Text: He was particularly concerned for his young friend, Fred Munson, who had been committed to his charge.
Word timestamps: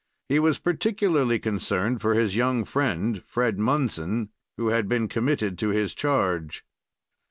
He 0.29 0.39
was 0.39 0.57
particularly 0.57 1.37
concerned 1.37 2.01
for 2.01 2.15
his 2.15 2.35
young 2.35 2.65
friend, 2.65 3.21
Fred 3.23 3.59
Munson, 3.59 4.29
who 4.57 4.69
had 4.69 4.89
been 4.89 5.07
committed 5.07 5.59
to 5.59 5.69
his 5.69 5.93
charge. 5.93 6.65